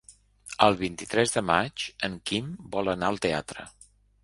El 0.67 0.77
vint-i-tres 0.79 1.35
de 1.35 1.43
maig 1.51 1.85
en 2.09 2.17
Quim 2.31 2.49
vol 2.79 2.93
anar 2.97 3.13
al 3.13 3.23
teatre. 3.29 3.71